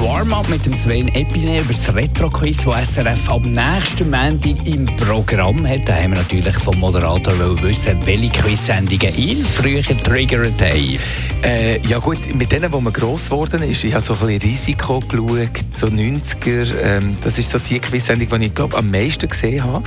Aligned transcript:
Warm-up 0.00 0.48
mit 0.48 0.64
dem 0.64 0.74
Sven 0.74 1.08
Epine 1.08 1.60
über 1.60 1.72
das 1.72 1.92
Retro-Quiz, 1.92 2.64
das 2.64 2.94
SRF 2.94 3.28
am 3.30 3.42
nächsten 3.42 4.10
Montag 4.10 4.64
im 4.64 4.86
Programm 4.96 5.66
hat. 5.66 5.88
Da 5.88 5.96
haben 5.96 6.12
wir 6.12 6.18
natürlich 6.18 6.56
vom 6.58 6.78
Moderator 6.78 7.34
wissen, 7.62 7.98
welche 8.04 8.28
Quiz-Sendungen 8.30 9.16
ihn 9.16 9.44
früher 9.44 9.82
triggert 9.82 10.62
haben. 10.62 10.98
Äh, 11.42 11.80
ja 11.86 11.98
gut, 11.98 12.18
mit 12.34 12.52
denen, 12.52 12.72
wo 12.72 12.80
man 12.80 12.92
gross 12.92 13.24
geworden 13.24 13.62
ist, 13.64 13.82
ich 13.82 13.92
habe 13.92 14.00
so 14.00 14.12
ein 14.14 14.20
bisschen 14.20 14.50
Risiko 14.50 15.00
geschaut, 15.00 15.64
so 15.74 15.86
90er, 15.88 16.74
ähm, 16.80 17.16
das 17.24 17.38
ist 17.38 17.50
so 17.50 17.58
die 17.58 17.80
Quiz-Sendung, 17.80 18.40
die 18.40 18.46
ich 18.46 18.54
glaube 18.54 18.76
am 18.76 18.90
meisten 18.90 19.28
gesehen 19.28 19.64
habe. 19.64 19.82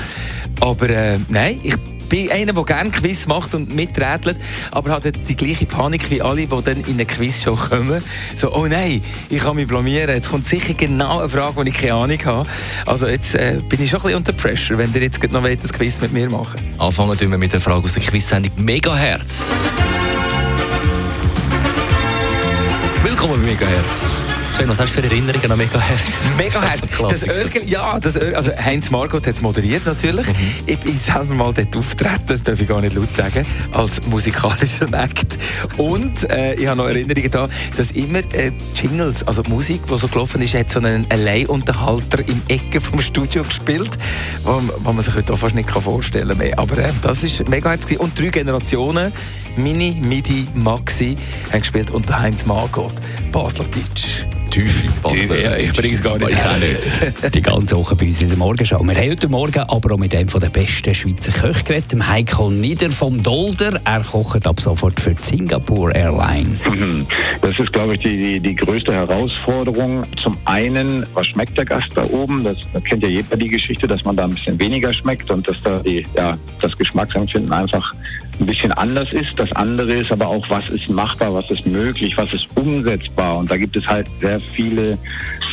Aber 0.59 0.89
äh, 0.89 1.19
nein, 1.29 1.59
ich 1.63 1.75
bin 2.11 2.29
einer, 2.29 2.51
der 2.51 2.63
gerne 2.65 2.91
Quiz 2.91 3.25
macht 3.25 3.55
und 3.55 3.73
miträtelt, 3.73 4.35
aber 4.71 4.91
hat 4.91 5.03
die 5.05 5.35
gleiche 5.35 5.65
Panik 5.65 6.11
wie 6.11 6.21
alle, 6.21 6.45
die 6.45 6.63
dann 6.63 6.81
in 6.81 6.95
eine 6.95 7.05
Quiz-Show 7.05 7.55
kommen. 7.55 8.03
So, 8.35 8.53
oh 8.53 8.67
nein, 8.67 9.01
ich 9.29 9.41
kann 9.41 9.55
mich 9.55 9.65
blamieren. 9.65 10.13
Jetzt 10.13 10.29
kommt 10.29 10.45
sicher 10.45 10.73
genau 10.73 11.19
eine 11.19 11.29
Frage, 11.29 11.63
die 11.63 11.69
ich 11.69 11.77
keine 11.77 11.93
Ahnung 11.93 12.19
habe. 12.25 12.49
Also 12.85 13.07
jetzt 13.07 13.33
äh, 13.35 13.59
bin 13.69 13.81
ich 13.81 13.89
schon 13.89 14.01
ein 14.01 14.03
bisschen 14.03 14.17
unter 14.17 14.33
Pressure, 14.33 14.77
wenn 14.77 14.93
ihr 14.93 15.01
jetzt 15.01 15.23
noch 15.31 15.41
das 15.41 15.71
Quiz 15.71 16.01
mit 16.01 16.11
mir 16.11 16.29
machen 16.29 16.59
Anfangen 16.77 17.17
wir 17.17 17.37
mit 17.37 17.53
der 17.53 17.61
Frage 17.61 17.85
aus 17.85 17.93
der 17.93 18.03
Quiz-Sendung 18.03 18.51
Megahertz. 18.57 19.43
Willkommen 23.03 23.41
bei 23.41 23.51
Megahertz. 23.51 24.40
Sven, 24.53 24.67
was 24.67 24.79
hast 24.79 24.95
du 24.95 25.01
für 25.01 25.07
Erinnerungen 25.07 25.51
an 25.51 25.57
Megahertz? 25.57 26.29
Megahertz, 26.37 26.81
das, 26.81 27.21
das 27.21 27.27
Örgel, 27.27 27.67
ja, 27.67 27.99
das 27.99 28.15
Örgel, 28.15 28.35
also 28.35 28.51
Heinz 28.55 28.91
Margot 28.91 29.25
hat 29.25 29.33
es 29.33 29.41
moderiert 29.41 29.85
natürlich. 29.85 30.27
Mhm. 30.27 30.35
Ich 30.65 30.79
bin 30.79 30.97
selber 30.97 31.33
mal 31.33 31.53
dort 31.53 31.75
auftreten, 31.75 32.23
das 32.27 32.43
darf 32.43 32.59
ich 32.59 32.67
gar 32.67 32.81
nicht 32.81 32.95
laut 32.95 33.11
sagen, 33.11 33.45
als 33.71 34.05
musikalischer 34.07 34.87
Act. 34.93 35.37
Und 35.77 36.29
äh, 36.29 36.55
ich 36.55 36.67
habe 36.67 36.77
noch 36.77 36.87
Erinnerungen 36.87 37.31
daran, 37.31 37.49
dass 37.77 37.91
immer 37.91 38.19
äh, 38.19 38.51
Jingles, 38.75 39.25
also 39.25 39.41
die 39.41 39.51
Musik, 39.51 39.81
die 39.87 39.97
so 39.97 40.07
gelaufen 40.07 40.41
ist, 40.41 40.53
hat 40.53 40.69
so 40.69 40.79
einen 40.79 41.05
Alleinunterhalter 41.09 42.19
im 42.27 42.41
Ecke 42.47 42.81
vom 42.81 42.99
Studio 42.99 43.43
gespielt, 43.43 43.91
wo, 44.43 44.61
wo 44.79 44.91
man 44.91 45.03
sich 45.03 45.15
heute 45.15 45.33
auch 45.33 45.37
fast 45.37 45.55
nicht 45.55 45.71
vorstellen 45.71 46.37
kann. 46.37 46.53
Aber 46.55 46.77
äh, 46.77 46.91
das 47.01 47.23
ist 47.23 47.47
Megahertz 47.47 47.85
und 47.93 48.19
drei 48.19 48.27
Generationen, 48.27 49.13
Mini, 49.55 49.97
Midi, 50.01 50.47
Maxi, 50.55 51.15
haben 51.51 51.61
gespielt 51.61 51.91
unter 51.91 52.19
Heinz 52.19 52.45
Margot, 52.45 52.91
Basler 53.31 53.65
Deutsch. 53.65 54.25
Tiefe 54.51 54.89
Basler. 55.01 55.39
Ja, 55.39 55.55
ich 55.55 55.71
bringe 55.71 55.93
es 55.93 56.03
gar 56.03 56.17
nicht. 56.17 56.31
Ich 56.31 56.37
auch 56.37 56.57
nicht. 56.57 57.33
Die 57.35 57.41
ganze 57.41 57.77
Woche 57.77 57.95
bei 57.95 58.05
uns 58.07 58.21
in 58.21 58.27
der 58.27 58.37
Morgenshow. 58.37 58.83
Wir 58.83 58.95
haben 58.95 59.09
heute 59.09 59.29
Morgen 59.29 59.59
aber 59.59 59.93
auch 59.93 59.97
mit 59.97 60.13
einem 60.13 60.27
der 60.27 60.49
besten 60.49 60.93
Schweizer 60.93 61.31
Köche 61.31 61.63
geredet, 61.63 61.91
dem 61.93 62.05
Heiko 62.05 62.51
Nieder 62.51 62.91
vom 62.91 63.23
Dolder. 63.23 63.79
Er 63.85 64.01
kocht 64.01 64.45
ab 64.45 64.59
sofort 64.59 64.99
für 64.99 65.15
die 65.15 65.23
Singapore 65.23 65.93
Airline. 65.93 66.59
Mhm. 66.69 67.07
Das 67.41 67.57
ist, 67.57 67.71
glaube 67.71 67.93
ich, 67.93 68.01
die, 68.01 68.17
die, 68.17 68.39
die 68.41 68.55
größte 68.55 68.93
Herausforderung. 68.93 70.03
Zum 70.21 70.35
einen, 70.43 71.05
was 71.13 71.27
schmeckt 71.27 71.57
der 71.57 71.65
Gast 71.65 71.89
da 71.95 72.03
oben? 72.03 72.43
Das, 72.43 72.57
das 72.73 72.83
kennt 72.83 73.03
ja 73.03 73.09
jeder 73.09 73.37
die 73.37 73.47
Geschichte, 73.47 73.87
dass 73.87 74.03
man 74.03 74.17
da 74.17 74.25
ein 74.25 74.31
bisschen 74.31 74.59
weniger 74.59 74.93
schmeckt 74.93 75.31
und 75.31 75.47
dass 75.47 75.61
da 75.63 75.79
die, 75.79 76.05
ja, 76.17 76.33
das 76.59 76.77
Geschmacksempfinden 76.77 77.53
einfach 77.53 77.95
ein 78.39 78.45
bisschen 78.45 78.71
anders 78.73 79.11
ist. 79.13 79.31
Das 79.37 79.51
andere 79.53 79.93
ist 79.93 80.11
aber 80.11 80.27
auch, 80.27 80.47
was 80.49 80.69
ist 80.69 80.89
machbar, 80.89 81.33
was 81.33 81.49
ist 81.51 81.65
möglich, 81.65 82.15
was 82.17 82.31
ist 82.33 82.47
umsetzbar. 82.55 83.37
Und 83.37 83.51
da 83.51 83.57
gibt 83.57 83.75
es 83.75 83.87
halt 83.87 84.07
sehr 84.19 84.39
viele 84.39 84.97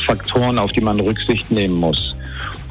Faktoren, 0.05 0.57
auf 0.57 0.71
die 0.71 0.81
man 0.81 0.99
Rücksicht 0.99 1.49
nehmen 1.51 1.75
muss. 1.75 2.15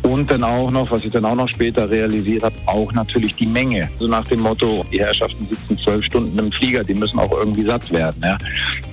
Und 0.03 0.31
dann 0.31 0.43
auch 0.43 0.71
noch, 0.71 0.91
was 0.91 1.05
ich 1.05 1.11
dann 1.11 1.25
auch 1.25 1.35
noch 1.35 1.49
später 1.49 1.91
realisiert 1.91 2.43
habe, 2.43 2.55
auch 2.67 2.93
natürlich 2.93 3.35
die 3.35 3.47
Menge. 3.47 3.91
So 3.99 4.07
nach 4.07 4.27
dem 4.27 4.41
Motto, 4.41 4.85
die 4.93 5.01
Herrschaften 5.01 5.47
sitzen 5.47 5.79
zwölf 5.79 6.05
Stunden 6.05 6.39
im 6.39 6.53
Flieger, 6.53 6.85
die 6.85 6.95
müssen 6.95 7.19
auch 7.19 7.33
irgendwie 7.33 7.65
satt 7.65 7.91
werden. 7.93 8.23
Ja. 8.23 8.39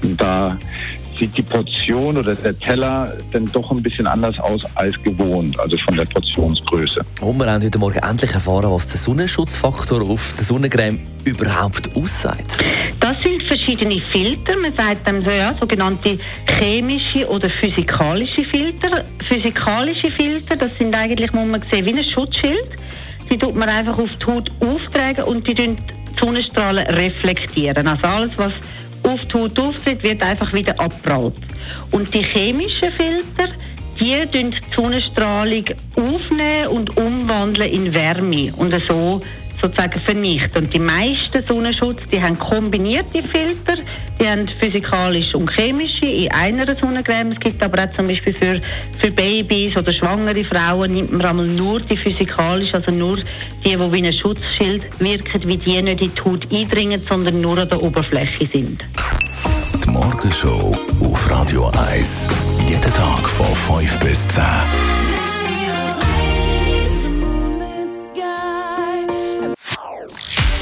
Und 0.03 0.19
da 0.19 0.57
sieht 1.17 1.35
die 1.37 1.41
Portion 1.41 2.17
oder 2.17 2.35
der 2.35 2.57
Teller 2.57 3.15
dann 3.31 3.45
doch 3.51 3.71
ein 3.71 3.81
bisschen 3.81 4.07
anders 4.07 4.39
aus 4.39 4.63
als 4.75 5.01
gewohnt, 5.01 5.59
also 5.59 5.77
von 5.77 5.95
der 5.95 6.05
Portionsgröße. 6.05 7.05
Und 7.21 7.37
wir 7.37 7.51
haben 7.51 7.63
heute 7.63 7.79
Morgen 7.79 7.99
endlich 7.99 8.31
erfahren, 8.31 8.71
was 8.71 8.87
der 8.87 8.97
Sonnenschutzfaktor 8.97 10.01
auf 10.09 10.33
der 10.37 10.45
Sonnencreme 10.45 10.99
überhaupt 11.23 11.95
aussagt. 11.95 12.57
Das 12.99 13.21
sind 13.21 13.43
verschiedene 13.43 14.01
Filter. 14.05 14.59
Man 14.59 14.73
sagt 14.73 15.07
dem 15.07 15.19
so, 15.19 15.29
ja, 15.29 15.55
sogenannte 15.59 16.17
chemische 16.59 17.27
oder 17.29 17.49
physikalische 17.49 18.43
Filter. 18.43 19.03
Physikalische 19.27 20.11
Filter, 20.11 20.55
das 20.55 20.77
sind 20.77 20.95
eigentlich, 20.95 21.31
muss 21.33 21.49
man 21.49 21.61
sehen, 21.71 21.85
wie 21.85 21.93
ein 21.93 22.05
Schutzschild. 22.05 22.69
Die 23.29 23.37
tut 23.37 23.55
man 23.55 23.69
einfach 23.69 23.97
auf 23.97 24.09
die 24.17 24.25
Haut 24.25 24.51
auftragen 24.59 25.23
und 25.25 25.47
die 25.47 25.55
die 25.55 25.75
Sonnenstrahlen 26.19 26.85
reflektieren. 26.87 27.87
Also 27.87 28.03
alles, 28.03 28.31
was 28.37 28.53
auf 29.05 29.19
die 29.25 29.33
Haut 29.33 29.59
auftritt, 29.59 30.03
wird 30.03 30.23
einfach 30.23 30.51
wieder 30.53 30.79
abprallt. 30.79 31.35
Und 31.91 32.13
die 32.13 32.23
chemischen 32.23 32.91
Filter, 32.91 33.53
die 33.99 34.25
die 34.33 34.51
Sonnenstrahlung 34.75 35.65
aufnehmen 35.95 36.67
und 36.69 36.97
umwandeln 36.97 37.71
in 37.71 37.93
Wärme 37.93 38.51
und 38.57 38.73
so 38.87 39.21
sozusagen 39.61 40.01
vernichten. 40.01 40.63
Und 40.63 40.73
die 40.73 40.79
meisten 40.79 41.43
Sonnenschutz, 41.47 41.99
die 42.11 42.21
haben 42.21 42.37
kombinierte 42.37 43.23
Filter, 43.23 43.81
die 44.19 44.27
haben 44.27 44.47
physikalische 44.47 45.37
und 45.37 45.51
chemische 45.51 46.05
in 46.05 46.31
einer 46.31 46.65
Sonnencreme. 46.75 47.33
Es 47.33 47.39
gibt 47.39 47.63
aber 47.63 47.83
auch 47.83 47.91
zum 47.91 48.07
Beispiel 48.07 48.33
für, 48.33 48.61
für 48.99 49.11
Babys 49.11 49.75
oder 49.77 49.93
schwangere 49.93 50.43
Frauen 50.43 50.91
nimmt 50.91 51.11
man 51.11 51.25
einmal 51.25 51.47
nur 51.47 51.79
die 51.79 51.97
physikalische, 51.97 52.75
also 52.75 52.91
nur 52.91 53.17
die, 53.17 53.75
die 53.75 53.91
wie 53.91 54.07
ein 54.07 54.13
Schutzschild 54.13 54.99
wirken, 54.99 55.47
wie 55.47 55.57
die 55.57 55.81
nicht 55.81 56.01
in 56.01 56.11
die 56.13 56.21
Haut 56.21 56.51
eindringen, 56.51 57.01
sondern 57.07 57.41
nur 57.41 57.57
an 57.57 57.69
der 57.69 57.81
Oberfläche 57.81 58.45
sind. 58.47 58.83
Die 59.83 59.89
Morgenshow 59.89 60.77
auf 61.01 61.29
Radio 61.29 61.71
1. 61.91 62.27
Jeden 62.67 62.93
Tag 62.93 63.29
von 63.29 63.79
5 63.79 63.99
bis 63.99 64.27
10. 64.29 65.04